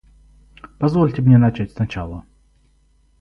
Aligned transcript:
Позвольте 0.79 1.21
мне 1.21 1.37
начать 1.37 1.73
с 1.73 1.77
начала. 1.77 2.25